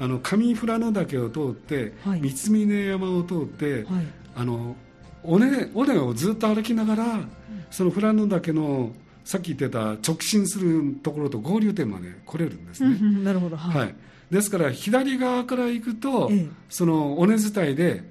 [0.00, 3.84] あの上富良野岳を通って、はい、三峯山を通って、はい、
[4.36, 4.76] あの
[5.24, 7.20] 尾根尾根をずっと歩きながら、
[7.70, 8.92] その富良野岳の
[9.24, 12.98] さっき言ってた直進するところと合流点まで来れるんですね。
[13.22, 13.94] なるほど、はい、はい、
[14.30, 18.02] ですから左側から行くと、ええ、その尾根伝いで、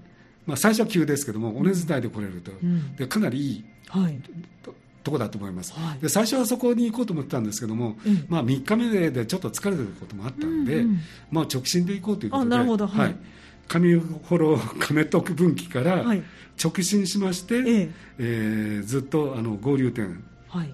[0.45, 4.19] まあ、最初は急ですけども尾根伝いで来れると、うん、でかなりいい、はい。
[4.61, 10.99] と、とこだと思います、はい、で最初はそこに行こうと思ってたんですけども、まあ、3日目でちょっと疲れてることもあったんで、うんうん、
[11.31, 12.49] まあ、直進で行こうということで。
[12.51, 12.85] なるほど。
[12.85, 13.15] はい
[13.67, 16.03] 上幌亀徳分岐から
[16.63, 17.89] 直進しまして、はい、え。
[18.19, 20.73] えー、ずっとあの合流点、はい、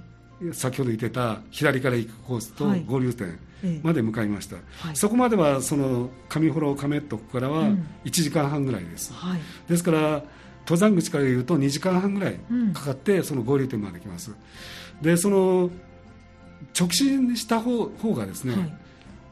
[0.54, 3.40] 先ほど言ってた左から行くコースと合流点
[3.82, 7.66] まで向かいました、はい、そこまではその上幌亀徳からは
[8.06, 9.40] 1時間半ぐらいです、はい、
[9.70, 10.24] ですから
[10.66, 12.40] 登山口からいうと2時間半ぐらい
[12.74, 14.34] かかってその合流点まで来ます、
[15.02, 15.70] でその
[16.80, 18.78] 直進した方方がですね、はい、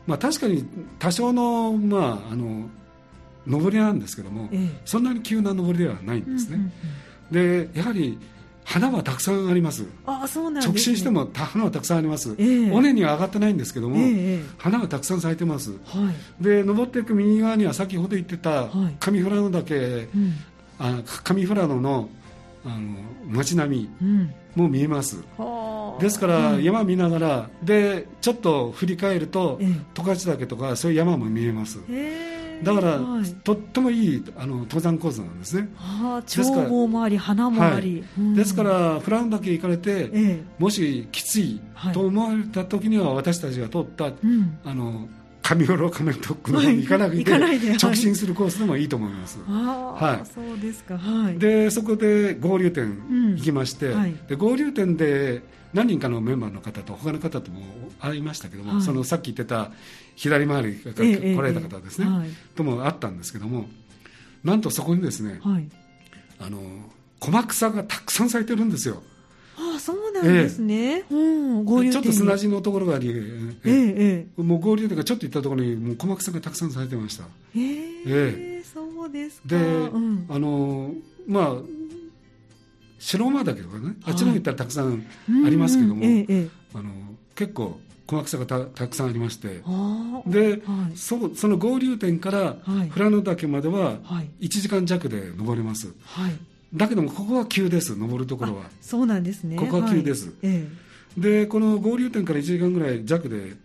[0.07, 0.65] まあ、確かに
[0.99, 2.69] 多少の,、まあ、あの
[3.47, 6.57] 上りなんですけども、ええ、そんなに急な上りではないんですね、
[7.33, 8.17] うんうんうん、でやはり
[8.63, 9.85] 花はたくさんあります。
[10.05, 15.77] あそうなん、ね、直進しても花はたくさんあります、えー、尾根には上がってないんですけども、えー、花がたくさん咲いてます、は
[16.39, 18.69] い、で登っていく右側には先ほど言ってた
[18.99, 20.33] 上富良野岳、はいうん、
[20.79, 22.09] あ上富良野の
[22.63, 22.95] あの
[23.27, 29.59] 街並みも見えます、うん、ですから山見ながらでちょっと振り返ると
[29.95, 32.27] 十勝岳とかそういう山も見えます、え。
[32.27, 32.30] ー
[32.63, 35.69] だから、はい、とってもいいあの登山コースなんですね。
[35.75, 41.59] はあ、眺望もあり花もあり、はい、ですからフランだけ行かれて、ええ、もしきつい
[41.93, 45.07] と思われた時には私たちが通った、あの
[45.41, 47.31] 上五郎仮面特区の方に行かなくて、
[47.81, 49.39] 直進するコースでもいいと思います。
[49.47, 50.97] はい、そうですか。
[50.97, 51.37] はい。
[51.37, 55.41] でそこで合流点行きまして、うんはい、で合流点で
[55.73, 57.61] 何人かのメンバーの方と他の方とも
[57.99, 59.71] 会いましたけども、はい、そのさっき言ってた
[60.21, 63.65] 左回りが来られた方ですね、えええ、ともあったんですけども
[64.43, 65.67] なんとそこにですね、はい、
[66.37, 66.59] あの
[67.19, 69.01] 小草がたくさん咲いてるんですよ。
[69.57, 73.09] ああそうなんですね、うん、合流ちょっと砂地のところがあり、
[73.65, 77.23] ええもう合流点がちょっと行ったところにもう小草がたくさん咲いてました。
[77.55, 80.93] ええそうですで、うん、あの
[81.27, 81.53] まあ
[82.99, 85.03] 白馬岳とかね、あっちの方行ったらたくさん
[85.47, 86.05] ありますけども、
[86.75, 86.91] あの
[87.33, 87.79] 結構
[88.17, 89.61] 小草がたたくさんありまして。
[90.27, 93.99] で、はい、そその合流点から富良野岳までは
[94.39, 96.33] 1時間弱で登れます、はい、
[96.73, 98.63] だけどもここは急です登るところは。
[98.81, 99.55] そうなんですね。
[99.55, 100.35] ここは急です、はい。
[100.43, 100.67] え
[101.17, 103.55] え、でこの合流点から1時間ぐらい弱で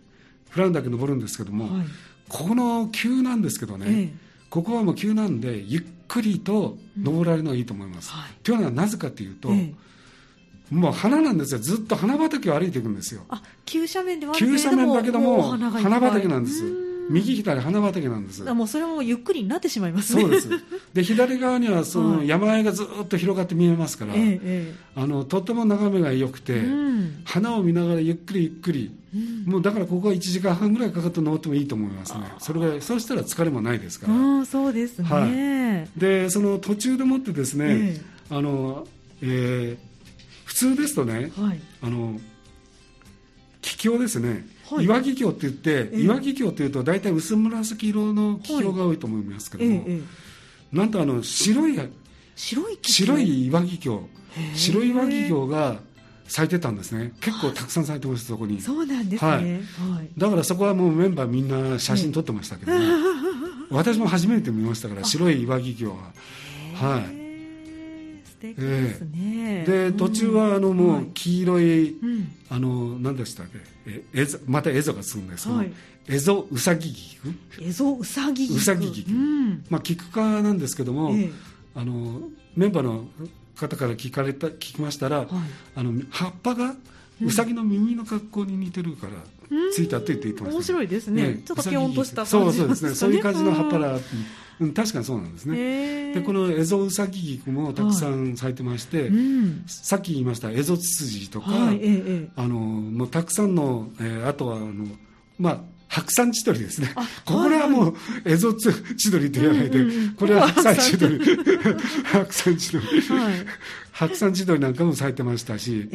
[0.53, 1.85] 富良野岳登るんですけども、はい、
[2.29, 4.13] ここの急なんですけどね、え、
[4.49, 9.49] ここはもう急なんでゆっくりと登られるのがいいと思います、うん、というのはなぜかというと、
[10.71, 11.59] もう花なんですよ。
[11.59, 13.21] ずっと花畑を歩いていくんですよ。
[13.29, 16.87] あ急斜面ではある急斜面だけども花畑なんです。
[17.09, 18.43] 右左花畑なんです。
[18.43, 20.21] もうそれもゆっくりになってしまいますね。
[20.23, 20.49] そうです。
[20.93, 24.41] で左側にはその山あいがずっと広がって見えますから、はい、
[24.95, 32.19] あのとっても眺めが良くて、うん、花を見ながらゆっくりゆっくり、うん、もうだからここは1時間半ぐらいかかって登ってもいいと思いますね。
[32.39, 34.45] それがそうしたら疲れもないですから。
[34.45, 38.85] そうですね、はい、でその途中でもってですね、えー、あの
[39.21, 39.86] えー普
[40.57, 42.19] 通ですとね、はい、あの
[43.61, 50.03] 気境ですね、はい、岩木峡って言って、えー、岩木峡っていうと大体薄紫色の気境が多いと思いますけども、はいえー、
[50.71, 51.79] なんとあの白い
[52.35, 54.01] 白い白い岩木峡
[54.55, 55.77] 白い岩木峡が
[56.27, 57.13] 咲いてたんですね。
[57.21, 58.59] 結構たくさん咲いてましたそこに。
[58.59, 59.39] そうなんですね、は
[60.03, 62.85] い、だからそこはもうメンバーみんな写真撮ってましたけどね、
[63.69, 65.95] 私も初めて見ましたから白い岩木峡は
[66.75, 67.16] はい
[68.39, 73.59] 敵ですね、えー、で途中はあのもう黄色い、うん、あの何でしたっけ？
[73.85, 75.71] ええまたエゾがつくんですけど、はい、
[76.07, 81.31] エゾウサギ菊エゾウサギ菊ウサギ菊、うん、まあ菊科なんですけども、えー、
[81.75, 82.21] あの
[82.55, 83.07] メンバーの
[83.55, 85.27] 方から聞かれた聞きましたら、はい、
[85.75, 86.75] あの葉っぱが
[87.23, 89.13] うさぎの耳の格好に似てるから、
[89.73, 92.93] ついたって言って言ってました、面白いですね、ね、ちょっとピョンとした感じ、そうそうですね。
[92.93, 94.01] そういう感じの葉っぱだうん、
[94.73, 96.13] 確かにそうなんですね。
[96.13, 99.07] でこのエゾウサギ菊もたくさん咲いてまして、はい。
[99.09, 104.87] うん、さっき言いましたエゾツツジとか、はい、えあのもうたくさんの、えー、あとはあの
[105.37, 106.93] まあ白山千鳥ですね。
[107.25, 107.95] これはもう、
[108.25, 109.85] エゾ千鳥って言わないで、
[110.17, 111.19] これは白山千鳥。
[112.03, 112.83] 白山千鳥。
[113.93, 114.59] 白山千鳥。
[114.61, 115.89] なんかも咲いてましたし、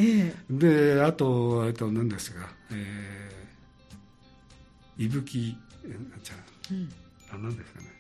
[0.51, 5.57] で、あと、えっと、何ですか、えー、いぶき、
[6.23, 6.35] じゃ
[7.35, 7.92] あ、何ですかね。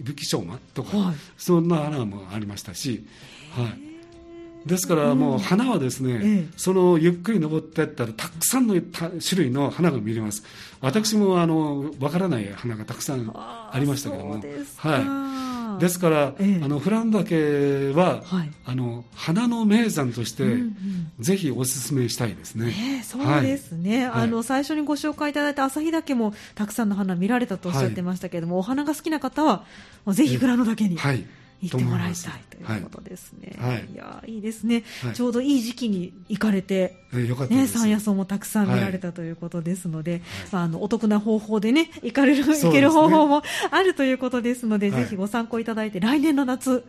[0.00, 3.06] 武器商馬とか、はい、そんな花もありましたし、
[3.52, 10.42] はい、ですからもう花はですね、うん、そのゆっくり登っていったらたくさんの種類の花が見れます。
[10.80, 14.42] 私もあの分からない花がたくさんありましたけども。
[14.76, 20.74] はいですから、ええ、あのフランダ家は、はい、あの花の名山として、うんうん、
[21.20, 22.66] ぜひお勧めしたいですね。
[22.66, 29.64] ねそうですね、はい、あの最初にご紹介いただいた旭岳もたくさんの花見られたとおっしゃってましたけれども、はい、お花が好きな方は
[30.08, 30.96] ぜひ富良野岳に。
[30.96, 31.24] はい
[31.68, 33.54] 行ってもらいたいということですね。
[33.58, 33.96] はい、い。
[33.96, 40.20] やいいですね、はい、ちょうどいい時期に行かれて、ね、山野草もたくさん見られたということですので、はい、
[40.52, 46.84] まあ、あのお得な方法でね 行かれる、ね、行ける方法もあるということですので、ぜひご参考いただいて来年の夏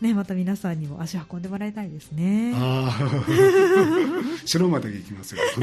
[0.00, 2.54] ね、また皆さんにも足運んでもらいたいですね。
[4.44, 5.42] 白 まで行きますよ。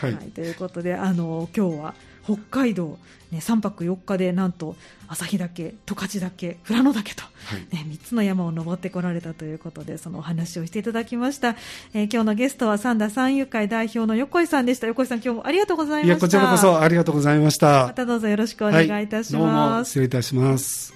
[0.00, 1.94] はい、はい、ということであの今日は
[2.24, 2.98] 北海道、
[3.32, 4.76] ね、3泊4日でなんと
[5.08, 7.22] 旭岳、十勝岳、富良野岳と、
[7.72, 11.56] ね3つの山を登ってこられたということでそのお話をしていただきました、
[11.94, 14.86] えー、今日のゲストは三田三遊会代表の横井さんでした。
[14.86, 16.06] 横井さん今日もありがとうございました。
[16.06, 17.86] いやこちらこそありがとうございました。
[17.86, 20.90] またどうぞよろしくお願いいたします、はい、どうも失礼いたします